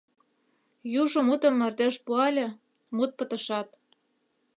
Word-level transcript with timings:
Южо 1.01 1.19
мутым 1.27 1.53
мардеж 1.59 1.95
пуале— 2.05 2.47
мут 2.95 3.11
пытышат. 3.17 3.67